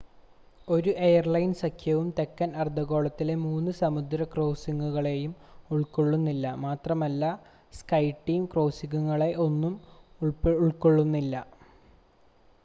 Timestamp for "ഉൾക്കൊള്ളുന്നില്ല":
5.71-6.55, 10.61-11.35